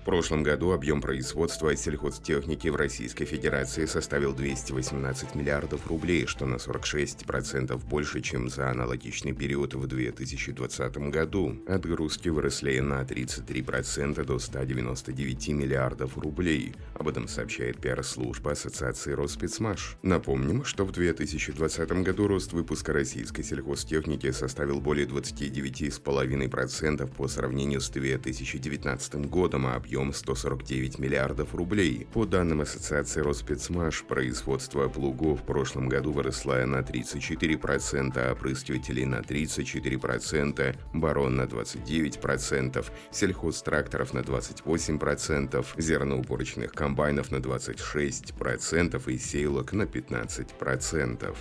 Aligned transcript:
В 0.00 0.02
прошлом 0.02 0.42
году 0.42 0.72
объем 0.72 1.00
производства 1.02 1.76
сельхозтехники 1.76 2.68
в 2.68 2.76
Российской 2.76 3.26
Федерации 3.26 3.84
составил 3.84 4.32
218 4.32 5.34
миллиардов 5.34 5.86
рублей, 5.86 6.24
что 6.24 6.46
на 6.46 6.54
46% 6.54 7.76
больше, 7.86 8.22
чем 8.22 8.48
за 8.48 8.70
аналогичный 8.70 9.34
период 9.34 9.74
в 9.74 9.86
2020 9.86 10.96
году. 11.10 11.62
Отгрузки 11.68 12.30
выросли 12.30 12.78
на 12.78 13.02
33% 13.02 14.24
до 14.24 14.38
199 14.38 15.48
миллиардов 15.48 16.16
рублей. 16.16 16.74
Об 16.94 17.06
этом 17.06 17.28
сообщает 17.28 17.76
пиар-служба 17.76 18.52
Ассоциации 18.52 19.12
Роспецмаш. 19.12 19.98
Напомним, 20.02 20.64
что 20.64 20.86
в 20.86 20.92
2020 20.92 21.92
году 22.02 22.26
рост 22.26 22.54
выпуска 22.54 22.94
российской 22.94 23.42
сельхозтехники 23.42 24.30
составил 24.30 24.80
более 24.80 25.06
29,5% 25.06 27.06
по 27.14 27.28
сравнению 27.28 27.82
с 27.82 27.90
2019 27.90 29.28
годом, 29.28 29.66
а 29.66 29.74
объем 29.74 29.89
149 30.12 30.98
миллиардов 30.98 31.54
рублей. 31.54 32.06
По 32.12 32.24
данным 32.24 32.60
Ассоциации 32.60 33.20
Роспецмаш, 33.20 34.04
производство 34.04 34.88
плугов 34.88 35.40
в 35.40 35.44
прошлом 35.44 35.88
году 35.88 36.12
выросло 36.12 36.64
на 36.66 36.80
34%, 36.80 38.32
опрыскивателей 38.32 39.04
на 39.04 39.16
34%, 39.16 40.76
барон 40.94 41.36
на 41.36 41.42
29%, 41.42 42.86
сельхозтракторов 43.10 44.14
на 44.14 44.20
28%, 44.20 45.66
зерноуборочных 45.76 46.72
комбайнов 46.72 47.30
на 47.30 47.36
26% 47.36 49.12
и 49.12 49.18
сеялок 49.18 49.72
на 49.72 49.82
15%. 49.82 51.36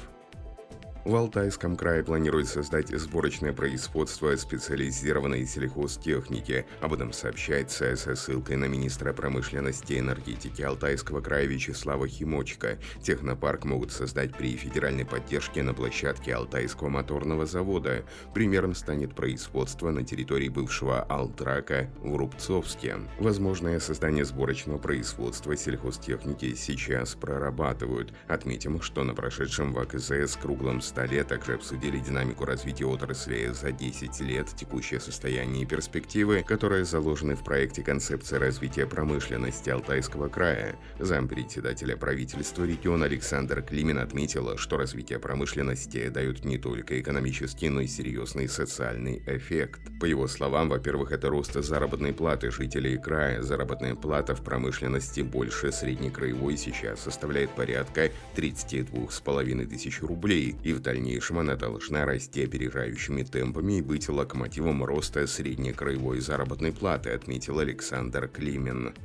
В 1.10 1.16
Алтайском 1.16 1.76
крае 1.76 2.04
планируют 2.04 2.50
создать 2.50 2.90
сборочное 2.90 3.52
производство 3.52 4.36
специализированной 4.36 5.44
сельхозтехники. 5.48 6.68
Об 6.82 6.94
этом 6.94 7.14
сообщается 7.14 7.96
со 7.96 8.14
ссылкой 8.14 8.58
на 8.58 8.66
министра 8.66 9.12
промышленности 9.12 9.94
и 9.94 10.00
энергетики 10.02 10.62
Алтайского 10.62 11.22
края 11.22 11.48
Вячеслава 11.48 12.08
Химочка. 12.08 12.78
Технопарк 13.02 13.66
могут 13.66 13.92
создать 13.92 14.38
при 14.38 14.56
федеральной 14.56 15.04
поддержке 15.04 15.64
на 15.64 15.74
площадке 15.74 16.36
Алтайского 16.36 16.90
моторного 16.90 17.48
завода. 17.48 18.06
Примером 18.36 18.76
станет 18.76 19.16
производство 19.16 19.90
на 19.90 20.04
территории 20.04 20.50
бывшего 20.50 21.02
Алтрака 21.02 21.90
в 22.04 22.16
Рубцовске. 22.18 22.98
Возможное 23.20 23.80
создание 23.80 24.26
сборочного 24.26 24.78
производства 24.78 25.58
сельхозтехники 25.58 26.54
сейчас 26.54 27.16
прорабатывают. 27.16 28.14
Отметим, 28.28 28.80
что 28.84 29.04
на 29.04 29.16
прошедшем 29.16 29.74
в 29.74 29.80
АКЗС 29.80 30.36
круглом 30.36 30.82
столе 30.82 30.99
также 31.08 31.54
обсудили 31.54 32.00
динамику 32.00 32.46
развития 32.46 32.86
отрасли 32.86 33.52
за 33.54 33.72
10 33.72 34.20
лет, 34.22 34.48
текущее 34.56 35.00
состояние 35.00 35.64
и 35.64 35.66
перспективы, 35.66 36.44
которые 36.44 36.84
заложены 36.84 37.36
в 37.36 37.44
проекте 37.44 37.84
концепции 37.84 38.36
развития 38.36 38.86
промышленности 38.86 39.70
Алтайского 39.70 40.28
края. 40.28 40.76
Зампредседателя 41.00 41.96
правительства 41.96 42.64
региона 42.64 43.06
Александр 43.06 43.62
Климин 43.62 44.00
отметил, 44.00 44.58
что 44.58 44.78
развитие 44.78 45.20
промышленности 45.20 46.10
дает 46.10 46.44
не 46.44 46.58
только 46.58 47.00
экономический, 47.00 47.70
но 47.70 47.82
и 47.82 47.88
серьезный 47.88 48.50
социальный 48.50 49.24
эффект. 49.26 49.82
По 50.00 50.06
его 50.06 50.28
словам, 50.28 50.70
во-первых, 50.70 51.12
это 51.12 51.30
рост 51.30 51.54
заработной 51.54 52.14
платы 52.14 52.52
жителей 52.52 52.98
края. 52.98 53.42
Заработная 53.42 53.96
плата 53.96 54.36
в 54.36 54.44
промышленности 54.44 55.22
больше 55.22 55.72
среднекраевой 55.72 56.58
сейчас 56.58 57.02
составляет 57.02 57.52
порядка 57.52 58.12
32,5 58.36 59.66
тысяч 59.68 60.02
рублей, 60.02 60.56
и 60.64 60.74
в 60.74 60.82
дальнейшем 60.90 61.38
она 61.38 61.56
должна 61.56 62.04
расти 62.04 62.44
опережающими 62.44 63.22
темпами 63.22 63.74
и 63.74 63.82
быть 63.82 64.10
локомотивом 64.10 64.84
роста 64.84 65.28
среднекраевой 65.28 66.20
заработной 66.20 66.72
платы, 66.72 67.12
отметил 67.12 67.60
Александр 67.60 68.28
Климен. 68.28 68.96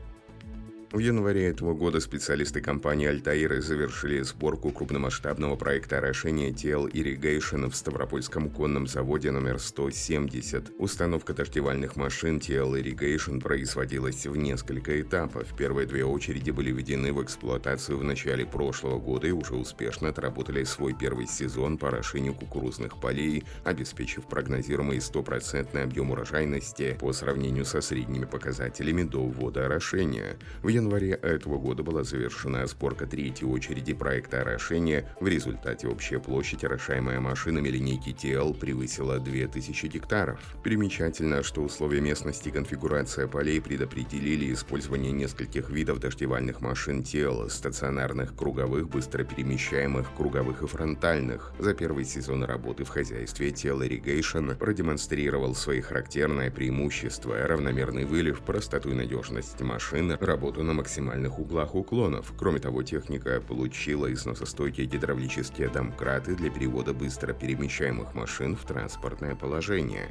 В 0.95 1.01
январе 1.01 1.49
этого 1.49 1.75
года 1.75 1.99
специалисты 1.99 2.61
компании 2.61 3.09
«Альтаир» 3.09 3.61
завершили 3.61 4.23
сборку 4.23 4.71
крупномасштабного 4.71 5.57
проекта 5.57 5.99
орошения 5.99 6.51
TL 6.51 6.89
Irrigation 6.93 7.69
в 7.69 7.75
Ставропольском 7.75 8.49
конном 8.49 8.87
заводе 8.87 9.33
номер 9.33 9.59
170. 9.59 10.71
Установка 10.79 11.35
дождевальных 11.35 11.97
машин 11.97 12.39
TL 12.39 12.81
Irrigation 12.81 13.41
производилась 13.41 14.25
в 14.25 14.37
несколько 14.37 15.01
этапов. 15.01 15.53
Первые 15.59 15.89
две 15.89 16.05
очереди 16.05 16.53
были 16.53 16.71
введены 16.71 17.13
в 17.13 17.21
эксплуатацию 17.25 17.99
в 17.99 18.05
начале 18.05 18.47
прошлого 18.47 19.01
года 19.01 19.27
и 19.27 19.33
уже 19.33 19.57
успешно 19.57 20.11
отработали 20.11 20.63
свой 20.63 20.95
первый 20.95 21.27
сезон 21.27 21.77
по 21.77 21.89
орошению 21.89 22.35
кукурузных 22.35 23.01
полей, 23.01 23.43
обеспечив 23.65 24.29
прогнозируемый 24.29 25.01
стопроцентный 25.01 25.83
объем 25.83 26.13
урожайности 26.13 26.97
по 27.01 27.13
сравнению 27.13 27.65
со 27.65 27.81
средними 27.81 28.27
показателями 28.27 29.03
до 29.03 29.25
ввода 29.27 29.67
орошения. 29.67 30.37
В 30.63 30.69
январе 30.85 31.13
этого 31.13 31.59
года 31.59 31.83
была 31.83 32.05
завершена 32.05 32.67
сборка 32.67 33.07
третьей 33.07 33.49
очереди 33.49 33.95
проекта 33.95 34.43
орошения. 34.43 35.09
В 35.21 35.27
результате 35.27 35.89
общая 35.89 36.19
площадь 36.19 36.65
орошаемой 36.65 37.19
машинами 37.21 37.69
линейки 37.69 38.11
TL 38.11 38.59
превысила 38.59 39.19
2000 39.19 39.87
гектаров. 39.87 40.41
Примечательно, 40.63 41.43
что 41.43 41.63
условия 41.63 42.01
местности 42.01 42.49
и 42.49 42.53
конфигурация 42.53 43.27
полей 43.27 43.61
предопределили 43.61 44.53
использование 44.53 45.13
нескольких 45.13 45.71
видов 45.71 46.01
дождевальных 46.01 46.61
машин 46.61 47.01
TL, 47.01 47.49
стационарных, 47.49 48.37
круговых, 48.37 48.89
быстро 48.89 49.25
перемещаемых, 49.25 50.15
круговых 50.17 50.63
и 50.63 50.67
фронтальных. 50.67 51.53
За 51.59 51.73
первый 51.73 52.05
сезон 52.05 52.45
работы 52.45 52.85
в 52.85 52.89
хозяйстве 52.89 53.49
TL 53.49 53.89
Irrigation 53.89 54.55
продемонстрировал 54.57 55.55
свои 55.55 55.81
характерные 55.81 56.51
преимущества, 56.51 57.47
равномерный 57.47 58.05
вылив, 58.05 58.41
простоту 58.41 58.91
и 58.91 58.95
надежность 58.95 59.61
машин, 59.61 60.13
работу 60.21 60.63
на 60.65 60.75
максимальных 60.75 61.39
углах 61.39 61.75
уклонов. 61.75 62.33
Кроме 62.37 62.59
того, 62.59 62.83
техника 62.83 63.41
получила 63.41 64.13
износостойкие 64.13 64.87
гидравлические 64.87 65.69
домкраты 65.69 66.35
для 66.35 66.51
перевода 66.51 66.93
быстро 66.93 67.33
перемещаемых 67.33 68.15
машин 68.15 68.57
в 68.57 68.65
транспортное 68.65 69.35
положение. 69.35 70.09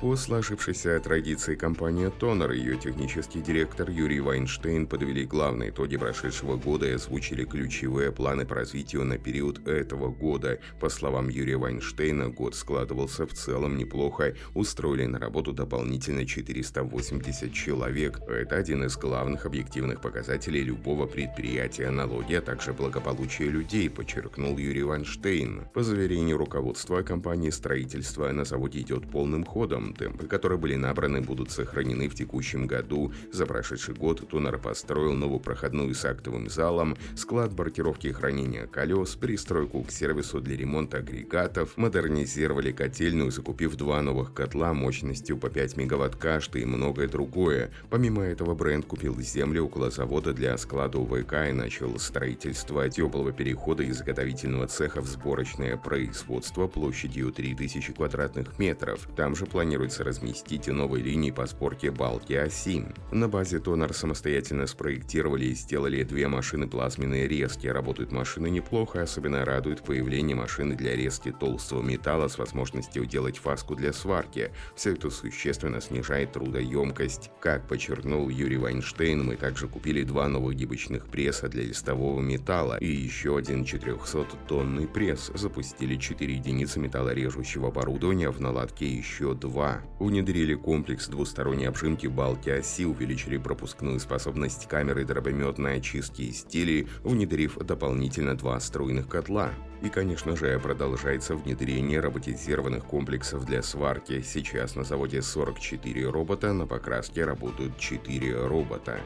По 0.00 0.16
сложившейся 0.16 0.98
традиции 0.98 1.54
компания 1.54 2.08
«Тонер» 2.08 2.52
и 2.52 2.58
ее 2.58 2.78
технический 2.78 3.42
директор 3.42 3.90
Юрий 3.90 4.20
Вайнштейн 4.20 4.86
подвели 4.86 5.26
главные 5.26 5.68
итоги 5.68 5.98
прошедшего 5.98 6.56
года 6.56 6.88
и 6.88 6.92
озвучили 6.92 7.44
ключевые 7.44 8.10
планы 8.10 8.46
по 8.46 8.54
развитию 8.54 9.04
на 9.04 9.18
период 9.18 9.68
этого 9.68 10.08
года. 10.08 10.58
По 10.80 10.88
словам 10.88 11.28
Юрия 11.28 11.58
Вайнштейна, 11.58 12.30
год 12.30 12.54
складывался 12.54 13.26
в 13.26 13.34
целом 13.34 13.76
неплохо. 13.76 14.34
Устроили 14.54 15.04
на 15.04 15.18
работу 15.18 15.52
дополнительно 15.52 16.24
480 16.24 17.52
человек. 17.52 18.20
Это 18.26 18.56
один 18.56 18.84
из 18.84 18.96
главных 18.96 19.44
объективных 19.44 20.00
показателей 20.00 20.62
любого 20.62 21.04
предприятия 21.04 21.90
налоги, 21.90 22.32
а 22.36 22.40
также 22.40 22.72
благополучие 22.72 23.50
людей, 23.50 23.90
подчеркнул 23.90 24.56
Юрий 24.56 24.82
Вайнштейн. 24.82 25.68
По 25.74 25.82
заверению 25.82 26.38
руководства 26.38 27.02
компании 27.02 27.50
строительство 27.50 28.32
на 28.32 28.46
заводе 28.46 28.80
идет 28.80 29.06
полным 29.10 29.44
ходом 29.44 29.89
темпы, 29.94 30.26
которые 30.26 30.58
были 30.58 30.74
набраны, 30.74 31.20
будут 31.20 31.50
сохранены 31.50 32.08
в 32.08 32.14
текущем 32.14 32.66
году. 32.66 33.12
За 33.32 33.46
прошедший 33.46 33.94
год 33.94 34.28
Тунер 34.28 34.58
построил 34.58 35.12
новую 35.12 35.40
проходную 35.40 35.94
с 35.94 36.04
актовым 36.04 36.48
залом, 36.48 36.96
склад 37.16 37.52
бортировки 37.52 38.08
и 38.08 38.12
хранения 38.12 38.66
колес, 38.66 39.14
пристройку 39.16 39.82
к 39.82 39.90
сервису 39.90 40.40
для 40.40 40.56
ремонта 40.56 40.98
агрегатов, 40.98 41.76
модернизировали 41.76 42.72
котельную, 42.72 43.30
закупив 43.30 43.76
два 43.76 44.02
новых 44.02 44.34
котла 44.34 44.72
мощностью 44.72 45.36
по 45.36 45.50
5 45.50 45.76
мегаватт 45.76 46.16
каждый 46.16 46.62
и 46.62 46.66
многое 46.66 47.08
другое. 47.08 47.70
Помимо 47.90 48.22
этого, 48.22 48.54
бренд 48.54 48.86
купил 48.86 49.18
землю 49.20 49.64
около 49.64 49.90
завода 49.90 50.32
для 50.32 50.56
склада 50.58 50.98
УВК 50.98 51.48
и 51.48 51.52
начал 51.52 51.98
строительство 51.98 52.88
теплого 52.88 53.32
перехода 53.32 53.82
из 53.82 53.98
заготовительного 53.98 54.66
цеха 54.66 55.00
в 55.00 55.06
сборочное 55.06 55.76
производство 55.76 56.66
площадью 56.66 57.32
3000 57.32 57.92
квадратных 57.92 58.58
метров. 58.58 59.08
Там 59.16 59.34
же 59.36 59.46
планируется 59.46 59.79
планируется 59.80 60.04
разместить 60.04 60.66
новые 60.66 61.02
линии 61.02 61.30
по 61.30 61.46
сборке 61.46 61.90
балки 61.90 62.34
оси. 62.34 62.84
На 63.12 63.28
базе 63.28 63.60
Тонар 63.60 63.94
самостоятельно 63.94 64.66
спроектировали 64.66 65.46
и 65.46 65.54
сделали 65.54 66.02
две 66.02 66.28
машины 66.28 66.68
плазменные 66.68 67.26
резки. 67.26 67.66
Работают 67.66 68.12
машины 68.12 68.50
неплохо, 68.50 69.00
особенно 69.00 69.42
радует 69.42 69.82
появление 69.82 70.36
машины 70.36 70.76
для 70.76 70.94
резки 70.94 71.32
толстого 71.32 71.82
металла 71.82 72.28
с 72.28 72.36
возможностью 72.36 73.06
делать 73.06 73.38
фаску 73.38 73.74
для 73.74 73.94
сварки. 73.94 74.50
Все 74.76 74.92
это 74.92 75.08
существенно 75.08 75.80
снижает 75.80 76.32
трудоемкость. 76.32 77.30
Как 77.40 77.66
подчеркнул 77.66 78.28
Юрий 78.28 78.58
Вайнштейн, 78.58 79.24
мы 79.24 79.36
также 79.36 79.66
купили 79.66 80.02
два 80.02 80.28
новых 80.28 80.56
гибочных 80.56 81.06
пресса 81.06 81.48
для 81.48 81.62
листового 81.62 82.20
металла 82.20 82.76
и 82.80 82.86
еще 82.86 83.38
один 83.38 83.62
400-тонный 83.62 84.86
пресс. 84.86 85.30
Запустили 85.34 85.96
4 85.96 86.34
единицы 86.34 86.80
металлорежущего 86.80 87.68
оборудования, 87.68 88.28
в 88.28 88.40
наладке 88.42 88.86
еще 88.86 89.32
два 89.34 89.69
Внедрили 89.98 90.54
комплекс 90.54 91.08
двусторонней 91.08 91.68
обжимки 91.68 92.06
балки 92.06 92.50
оси, 92.50 92.84
увеличили 92.84 93.36
пропускную 93.36 94.00
способность 94.00 94.66
камеры 94.68 95.04
дробометной 95.04 95.76
очистки 95.76 96.30
изделий, 96.30 96.88
внедрив 97.04 97.58
дополнительно 97.58 98.36
два 98.36 98.58
струйных 98.60 99.08
котла. 99.08 99.50
И, 99.82 99.88
конечно 99.88 100.36
же, 100.36 100.58
продолжается 100.58 101.36
внедрение 101.36 102.00
роботизированных 102.00 102.84
комплексов 102.84 103.46
для 103.46 103.62
сварки. 103.62 104.20
Сейчас 104.22 104.74
на 104.76 104.84
заводе 104.84 105.22
44 105.22 106.10
робота, 106.10 106.52
на 106.52 106.66
покраске 106.66 107.24
работают 107.24 107.78
4 107.78 108.46
робота. 108.46 109.00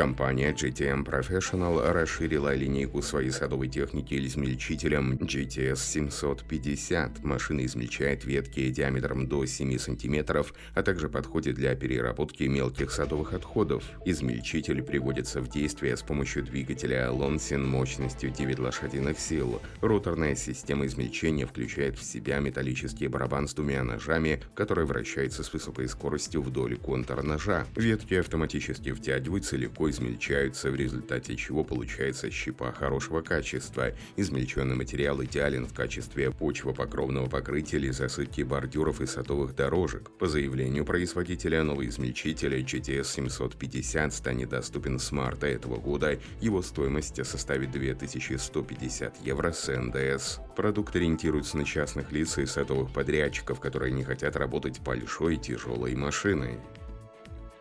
Компания 0.00 0.54
GTM 0.54 1.04
Professional 1.04 1.92
расширила 1.92 2.54
линейку 2.54 3.02
своей 3.02 3.30
садовой 3.30 3.68
техники 3.68 4.14
измельчителем 4.26 5.12
GTS 5.12 5.76
750. 5.76 7.22
Машина 7.22 7.66
измельчает 7.66 8.24
ветки 8.24 8.70
диаметром 8.70 9.26
до 9.26 9.44
7 9.44 9.76
см, 9.76 10.46
а 10.74 10.82
также 10.82 11.10
подходит 11.10 11.56
для 11.56 11.74
переработки 11.74 12.44
мелких 12.44 12.92
садовых 12.92 13.34
отходов. 13.34 13.84
Измельчитель 14.06 14.82
приводится 14.82 15.42
в 15.42 15.50
действие 15.50 15.98
с 15.98 16.02
помощью 16.02 16.44
двигателя 16.44 17.08
Lonsin 17.08 17.66
мощностью 17.66 18.30
9 18.30 18.58
лошадиных 18.58 19.20
сил. 19.20 19.60
Роторная 19.82 20.34
система 20.34 20.86
измельчения 20.86 21.44
включает 21.44 21.98
в 21.98 22.02
себя 22.04 22.38
металлический 22.38 23.08
барабан 23.08 23.48
с 23.48 23.52
двумя 23.52 23.84
ножами, 23.84 24.42
который 24.54 24.86
вращается 24.86 25.42
с 25.42 25.52
высокой 25.52 25.90
скоростью 25.90 26.40
вдоль 26.40 26.78
контура 26.78 27.20
ножа. 27.20 27.66
Ветки 27.76 28.14
автоматически 28.14 28.92
втягиваются 28.92 29.58
легко 29.58 29.89
измельчаются, 29.90 30.70
в 30.70 30.74
результате 30.74 31.36
чего 31.36 31.64
получается 31.64 32.30
щепа 32.30 32.72
хорошего 32.72 33.20
качества. 33.20 33.92
Измельченный 34.16 34.76
материал 34.76 35.22
идеален 35.22 35.66
в 35.66 35.74
качестве 35.74 36.30
почвопокровного 36.30 37.28
покрытия 37.28 37.76
или 37.76 37.90
засыпки 37.90 38.42
бордюров 38.42 39.00
и 39.00 39.06
садовых 39.06 39.54
дорожек. 39.54 40.10
По 40.18 40.26
заявлению 40.26 40.84
производителя, 40.84 41.62
новый 41.62 41.88
измельчитель 41.88 42.54
GTS 42.60 43.04
750 43.04 44.12
станет 44.14 44.48
доступен 44.48 44.98
с 44.98 45.12
марта 45.12 45.46
этого 45.46 45.76
года. 45.76 46.18
Его 46.40 46.62
стоимость 46.62 47.24
составит 47.26 47.70
2150 47.70 49.24
евро 49.24 49.52
с 49.52 49.68
НДС. 49.68 50.38
Продукт 50.56 50.94
ориентируется 50.96 51.56
на 51.56 51.64
частных 51.64 52.12
лиц 52.12 52.38
и 52.38 52.46
садовых 52.46 52.92
подрядчиков, 52.92 53.60
которые 53.60 53.92
не 53.92 54.04
хотят 54.04 54.36
работать 54.36 54.80
большой 54.80 55.36
тяжелой 55.36 55.94
машиной. 55.94 56.58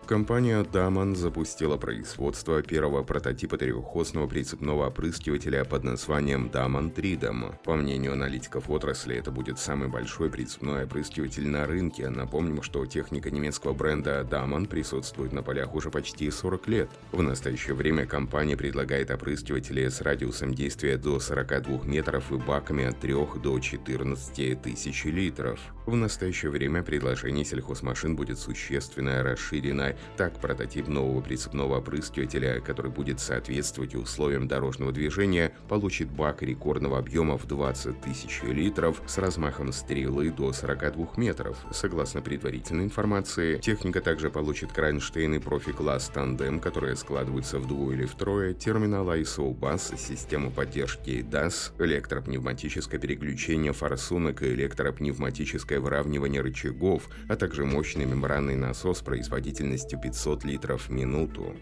Компания 0.10 0.64
Daman 0.64 1.14
запустила 1.14 1.78
производство 1.78 2.64
первого 2.64 3.04
прототипа 3.04 3.60
трехосного 3.60 4.26
прицепного 4.26 4.88
опрыскивателя 4.88 5.64
под 5.66 5.84
названием 5.84 6.50
Daman 6.52 6.92
Tridom. 6.92 7.54
По 7.64 7.76
мнению 7.76 8.14
аналитиков 8.14 8.72
отрасли, 8.72 9.16
это 9.16 9.30
будет 9.30 9.60
самый 9.60 9.88
большой 9.88 10.32
прицепной 10.32 10.86
опрыскиватель 10.86 11.48
на 11.48 11.68
рынке. 11.68 12.10
Напомним, 12.10 12.64
что 12.64 12.88
техника 12.88 13.30
немецкого 13.30 13.74
бренда 13.74 14.28
Daman 14.28 14.66
присутствует 14.68 15.32
на 15.32 15.44
полях 15.44 15.76
уже 15.76 15.92
почти 15.92 16.32
40 16.32 16.68
лет. 16.70 16.90
В 17.12 17.22
настоящее 17.22 17.76
время 17.76 18.08
компания 18.08 18.58
предлагает 18.58 19.12
опрыскиватели 19.12 19.88
с 19.90 20.02
радиусом 20.02 20.56
действия 20.56 20.98
до 20.98 21.20
42 21.20 21.84
метров 21.84 22.32
и 22.32 22.38
баками 22.38 22.86
от 22.86 23.00
3 23.00 23.14
до 23.44 23.60
14 23.60 24.60
тысяч 24.60 25.06
литров. 25.06 25.60
В 25.86 25.96
настоящее 25.96 26.50
время 26.50 26.82
предложение 26.82 27.46
сельхозмашин 27.46 28.16
будет 28.16 28.40
существенно 28.40 29.22
расширено 29.22 29.96
так, 30.18 30.40
прототип 30.40 30.88
нового 30.88 31.22
прицепного 31.22 31.78
опрыскивателя, 31.78 32.60
который 32.60 32.92
будет 32.92 33.19
соответствовать 33.19 33.96
условиям 33.96 34.48
дорожного 34.48 34.92
движения, 34.92 35.54
получит 35.68 36.10
бак 36.10 36.42
рекордного 36.42 36.98
объема 36.98 37.38
в 37.38 37.46
20 37.48 38.01
тысяч 38.01 38.42
литров 38.44 39.01
с 39.07 39.18
размахом 39.18 39.72
стрелы 39.72 40.30
до 40.31 40.51
42 40.54 41.10
метров. 41.18 41.57
Согласно 41.72 42.22
предварительной 42.22 42.86
информации, 42.86 43.57
техника 43.57 44.01
также 44.01 44.30
получит 44.30 44.72
кронштейны 44.72 45.40
профи-класс 45.40 46.12
тандем, 46.13 46.60
которые 46.60 46.95
складываются 46.95 47.60
вдвое 47.60 47.95
или 47.95 48.06
втрое, 48.06 48.54
терминал 48.54 49.10
ISO 49.10 49.54
BUS, 49.54 49.98
систему 49.98 50.52
поддержки 50.52 51.25
DAS, 51.30 51.72
электропневматическое 51.80 53.00
переключение 53.00 53.74
форсунок 53.74 54.42
и 54.42 54.54
электропневматическое 54.54 55.80
выравнивание 55.80 56.42
рычагов, 56.42 57.10
а 57.28 57.36
также 57.36 57.66
мощный 57.66 58.06
мембранный 58.06 58.56
насос 58.56 59.02
производительности 59.02 59.89
200-500 59.90 60.46
литров 60.46 60.88
в 60.88 60.92
минуту. 60.92 61.56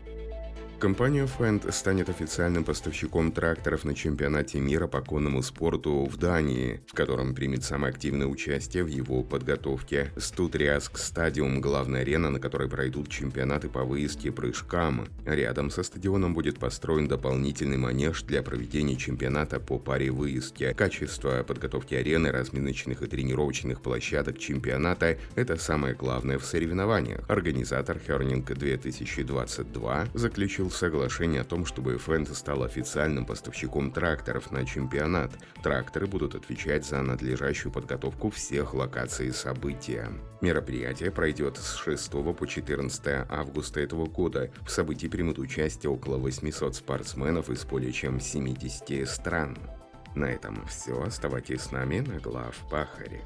Компания 0.80 1.26
Fendt 1.26 1.72
станет 1.72 2.08
официальным 2.08 2.64
поставщиком 2.64 3.32
тракторов 3.32 3.84
на 3.84 3.96
чемпионате 3.96 4.60
мира 4.60 4.86
по 4.86 5.02
конному 5.02 5.42
спорту 5.42 6.06
в 6.06 6.18
Дании, 6.18 6.82
в 6.86 6.94
котором 6.94 7.34
примет 7.34 7.64
самое 7.64 7.92
активное 7.92 8.28
участие 8.28 8.84
в 8.84 8.88
его 8.88 9.24
подготовке. 9.24 10.12
Стутриаск 10.18 11.00
Стадиум– 11.00 11.62
главная 11.62 12.02
арена, 12.02 12.30
на 12.30 12.40
которой 12.40 12.70
пройдут 12.70 13.10
чемпионаты 13.10 13.70
по 13.70 13.84
выездке 13.84 14.32
прыжкам. 14.32 15.08
Рядом 15.26 15.72
со 15.72 15.82
стадионом 15.82 16.36
будет 16.36 16.60
построен 16.60 17.08
дополнительный 17.08 17.78
манеж 17.78 18.22
для 18.22 18.44
проведения 18.44 18.98
чемпионата 18.98 19.60
по 19.60 19.80
паре 19.80 20.12
выездки. 20.12 20.76
Качество 20.78 21.42
подготовки 21.42 21.96
арены, 21.96 22.32
разминочных 22.32 23.02
и 23.02 23.08
тренировочных 23.08 23.82
площадок 23.82 24.38
чемпионата– 24.38 25.18
это 25.36 25.58
самое 25.58 25.96
главное 25.96 26.38
в 26.38 26.46
соревнованиях. 26.46 27.28
Организатор 27.28 27.98
Хернинг 27.98 28.46
2022 28.46 30.10
заключил 30.14 30.67
заключил 30.68 30.72
соглашение 30.72 31.42
о 31.42 31.46
том, 31.46 31.66
чтобы 31.66 31.98
Фэнт 31.98 32.36
стал 32.36 32.64
официальным 32.64 33.26
поставщиком 33.26 33.92
тракторов 33.92 34.52
на 34.52 34.66
чемпионат. 34.66 35.32
Тракторы 35.64 36.08
будут 36.08 36.36
отвечать 36.36 36.86
за 36.86 37.02
надлежащую 37.02 37.72
подготовку 37.72 38.30
всех 38.30 38.74
локаций 38.74 39.34
события. 39.34 40.10
Мероприятие 40.42 41.12
пройдет 41.12 41.58
с 41.58 41.76
6 41.76 42.12
по 42.12 42.46
14 42.46 43.26
августа 43.30 43.80
этого 43.80 44.06
года. 44.06 44.50
В 44.66 44.70
событии 44.70 45.08
примут 45.08 45.40
участие 45.40 45.90
около 45.90 46.18
800 46.18 46.76
спортсменов 46.76 47.50
из 47.50 47.66
более 47.66 47.92
чем 47.92 48.20
70 48.20 49.08
стран. 49.08 49.58
На 50.16 50.26
этом 50.26 50.66
все. 50.68 51.02
Оставайтесь 51.02 51.62
с 51.62 51.72
нами 51.72 52.00
на 52.00 52.20
глав 52.20 52.56
Пахаре. 52.70 53.22